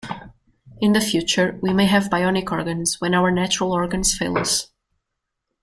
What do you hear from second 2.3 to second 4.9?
organs when our natural organs fail us.